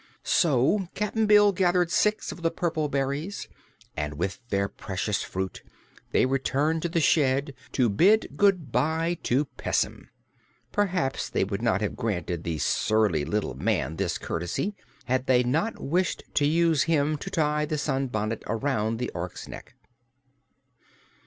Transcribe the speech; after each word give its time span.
So 0.23 0.87
Cap'n 0.95 1.27
Bill 1.27 1.51
gathered 1.51 1.91
six 1.91 2.31
of 2.31 2.41
the 2.41 2.49
purple 2.49 2.89
berries 2.89 3.47
and 3.95 4.15
with 4.15 4.39
their 4.49 4.67
precious 4.67 5.21
fruit 5.21 5.61
they 6.09 6.25
returned 6.25 6.81
to 6.81 6.89
the 6.89 6.99
shed 6.99 7.53
to 7.73 7.87
big 7.87 8.35
good 8.35 8.71
bye 8.71 9.19
to 9.21 9.45
Pessim. 9.59 10.09
Perhaps 10.71 11.29
they 11.29 11.43
would 11.43 11.61
not 11.61 11.81
have 11.81 11.95
granted 11.95 12.43
the 12.43 12.57
surly 12.57 13.23
little 13.25 13.53
man 13.53 13.97
this 13.97 14.17
courtesy 14.17 14.73
had 15.05 15.27
they 15.27 15.43
not 15.43 15.79
wished 15.79 16.23
to 16.33 16.47
use 16.47 16.81
him 16.85 17.15
to 17.17 17.29
tie 17.29 17.65
the 17.65 17.77
sunbonnet 17.77 18.41
around 18.47 18.97
the 18.97 19.11
Ork's 19.13 19.47
neck. 19.47 19.75